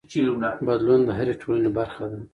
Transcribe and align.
بدلون 0.67 1.01
د 1.07 1.09
هرې 1.17 1.33
ټولنې 1.41 1.69
برخه 1.77 2.03
ده. 2.11 2.19